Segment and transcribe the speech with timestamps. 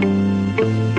[0.00, 0.93] Ya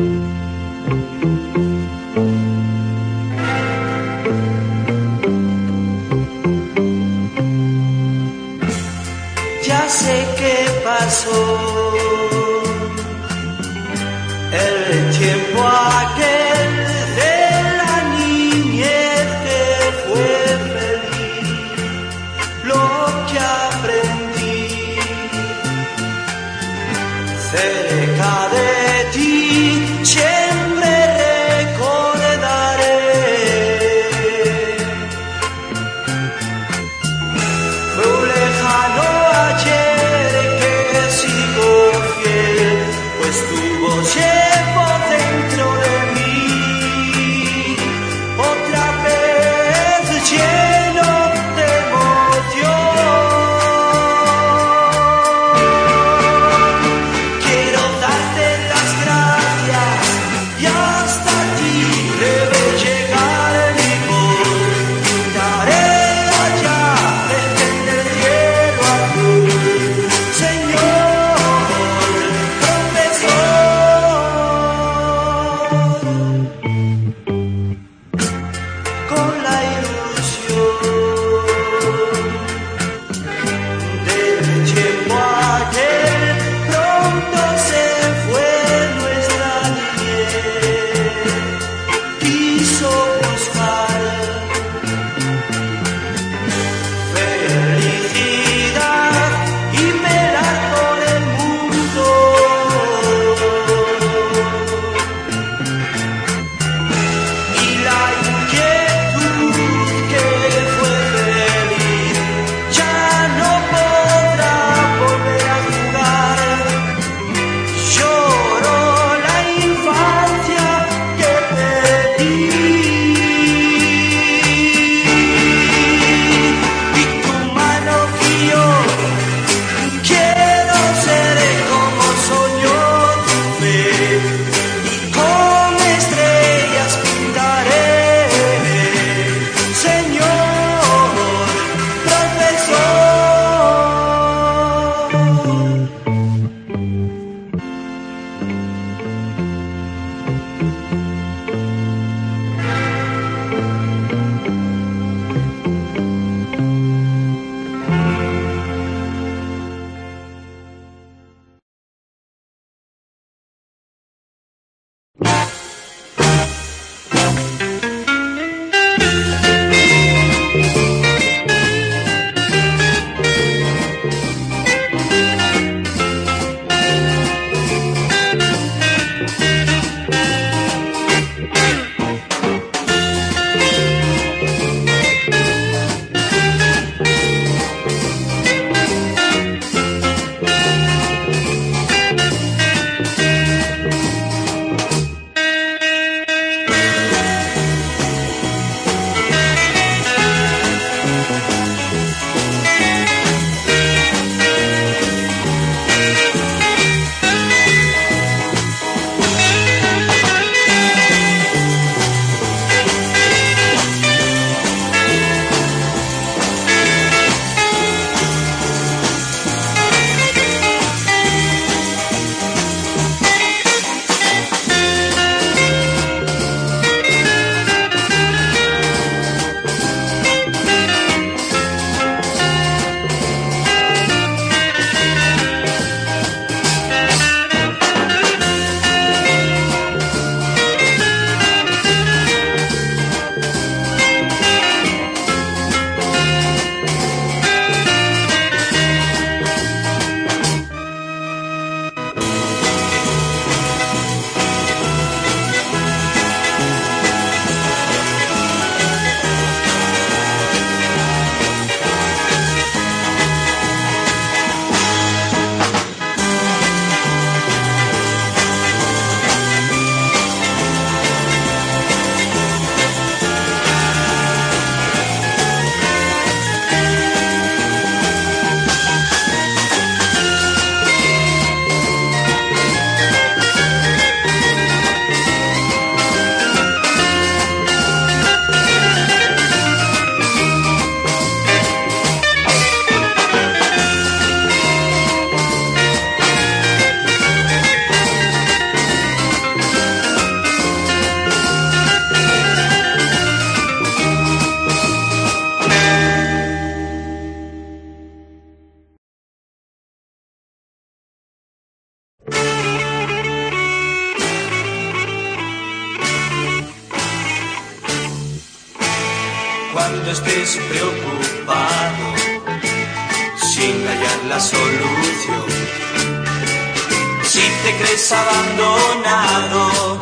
[327.78, 330.00] crees abandonado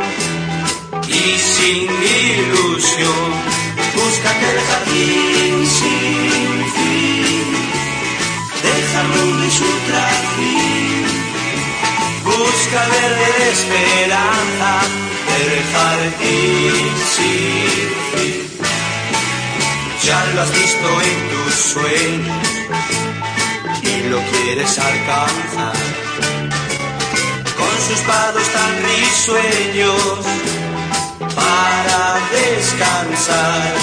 [1.08, 1.90] y sin
[2.30, 3.30] ilusión,
[3.96, 7.48] búscate el jardín sin fin,
[8.64, 11.06] déjalo y su trajín,
[12.24, 13.04] busca de
[13.52, 14.72] esperanza
[15.30, 16.86] del jardín
[17.16, 18.44] sin fin.
[20.04, 22.48] Ya lo has visto en tus sueños
[23.82, 25.93] y lo quieres alcanzar.
[27.88, 30.26] Sus pados tan risueños
[31.36, 32.02] para
[32.32, 33.74] descansar.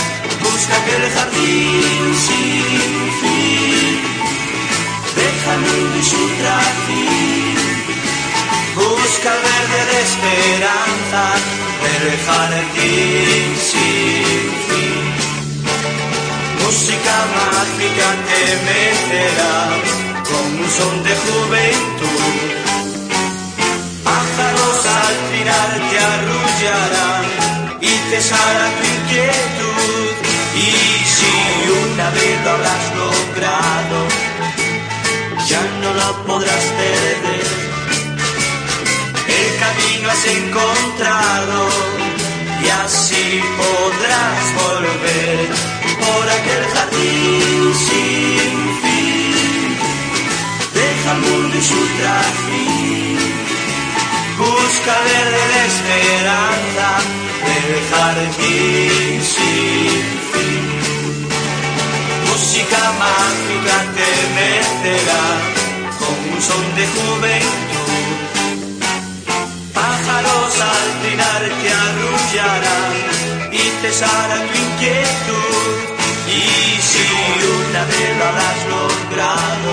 [0.43, 4.01] Busca aquel jardín sin fin,
[5.17, 7.57] déjalo y su trajín.
[8.75, 11.23] Busca el verde de esperanza
[11.83, 15.11] del jardín sin fin
[16.71, 19.57] música mágica que meterá
[20.29, 22.60] con un son de juventud.
[24.99, 27.25] Al final te arrullarán
[27.81, 30.13] y cesará tu inquietud.
[30.55, 30.71] Y
[31.15, 31.35] si
[31.85, 33.99] una vez lo habrás logrado,
[35.49, 37.47] ya no lo podrás perder.
[39.39, 41.59] El camino has encontrado
[42.63, 45.49] y así podrás volver
[46.03, 48.53] por aquel jardín sin
[48.83, 49.79] fin.
[50.75, 53.20] Deja el mundo y su trajín.
[54.51, 55.21] Busca de
[55.71, 56.89] esperanza
[57.47, 60.03] del jardín sin
[60.33, 60.65] fin.
[62.27, 65.25] Música mágica te meterá
[66.01, 68.11] con un son de juventud.
[69.73, 72.93] Pájaros al trinar te arrullarán
[73.53, 75.75] y cesará tu inquietud.
[76.27, 76.43] Y
[76.91, 77.05] si
[77.69, 79.73] una vez lo habrás logrado,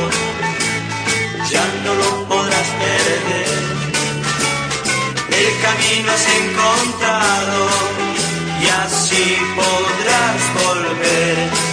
[1.51, 3.76] ya no lo podrás perder.
[5.39, 7.67] El camino has encontrado
[8.59, 11.66] y así podrás volver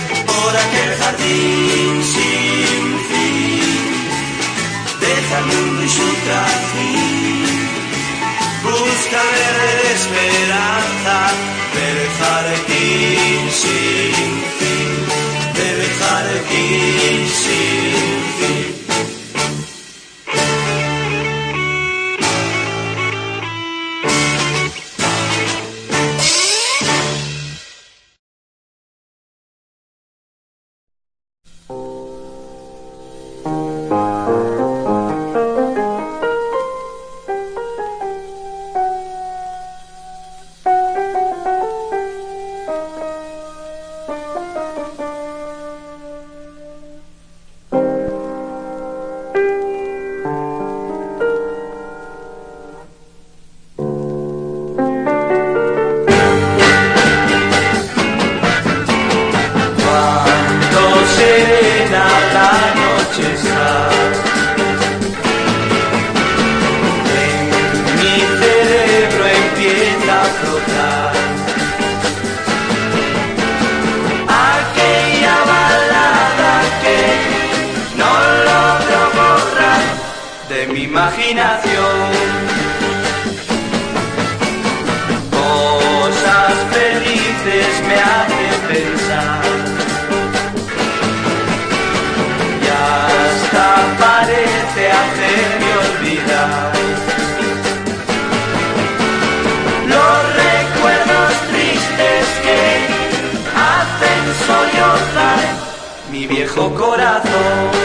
[106.45, 107.84] viejo corazón.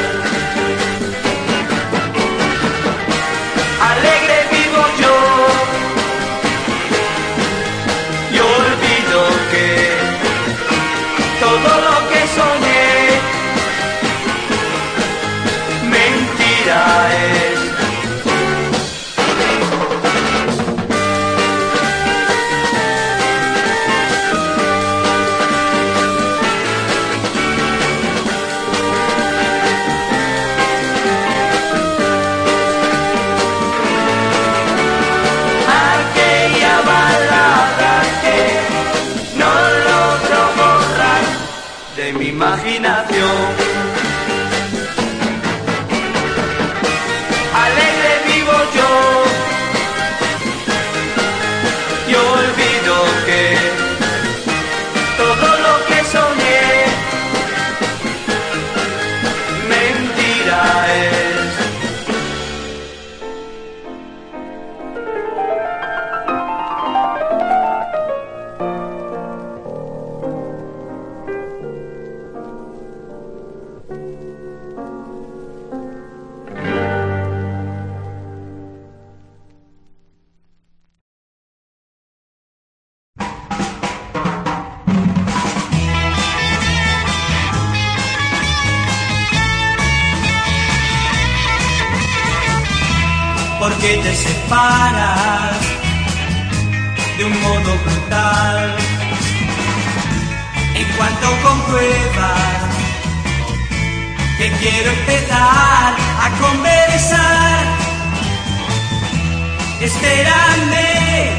[93.79, 95.57] Porque te separas
[97.17, 98.75] de un modo brutal.
[100.75, 102.75] En cuanto compruebas
[104.37, 105.95] que quiero empezar
[106.25, 107.65] a conversar,
[109.79, 111.29] espérame,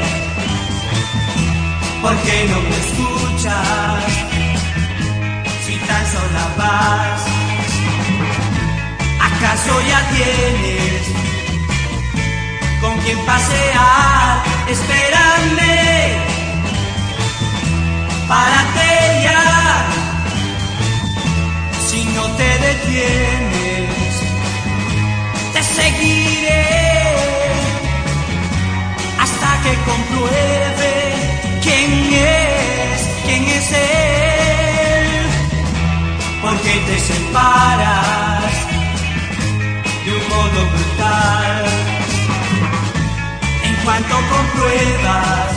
[2.01, 4.03] porque no me escuchas
[5.65, 7.21] si tan sola vas.
[9.19, 11.30] ¿Acaso ya tienes
[13.03, 14.43] quien pasear?
[14.67, 16.17] Espérame,
[18.27, 19.85] párate ya.
[21.89, 24.13] Si no te detienes,
[25.53, 26.67] te seguiré
[29.19, 30.93] hasta que compruebe
[31.63, 35.17] quién es, quién es él.
[36.41, 38.53] Porque te separas
[40.05, 41.90] de un modo brutal.
[44.61, 45.55] Compruebas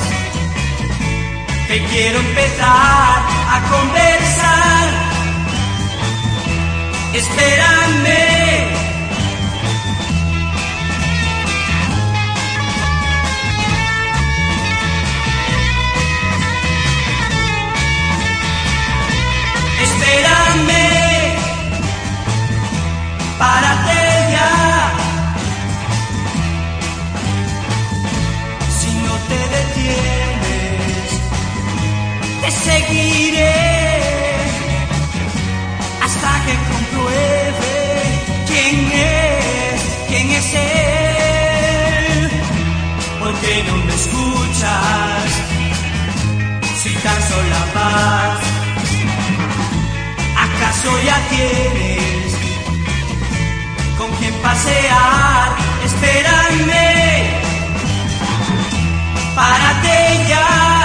[1.69, 4.89] que quiero empezar a conversar,
[7.13, 8.65] espérame.
[19.83, 20.64] Espérame,
[46.83, 48.41] si tan sola vas.
[50.47, 52.35] ¿Acaso ya tienes
[53.99, 55.49] con quien pasear?
[55.85, 56.85] Espérame,
[59.35, 60.84] párate ya.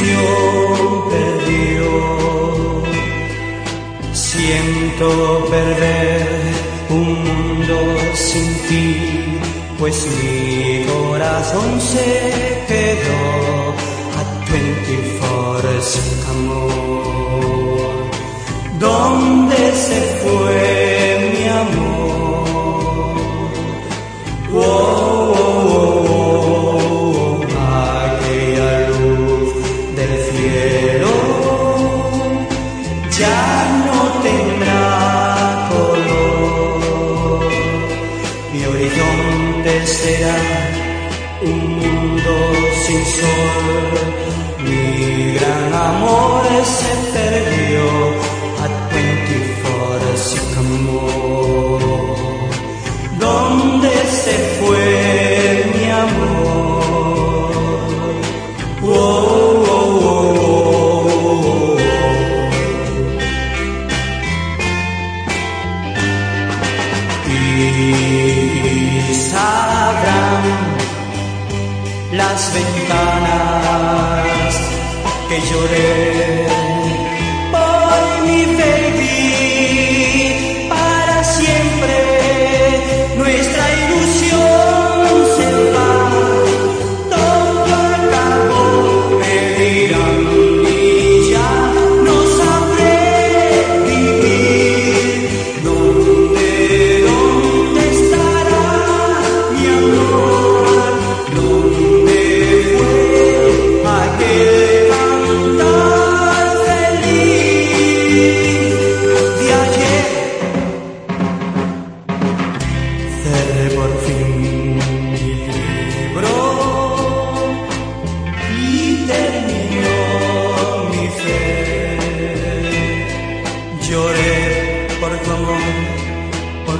[0.00, 1.90] ilusión perdió.
[4.12, 6.28] Siento perder
[6.90, 7.76] un mundo
[8.14, 9.38] sin ti,
[9.78, 13.74] pues mi corazón se quedó
[14.18, 16.90] a 24 sin amor.
[18.78, 22.00] ¿Dónde se fue mi amor?
[24.52, 25.09] Oh,
[43.12, 43.59] 说。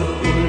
[0.02, 0.39] Oh.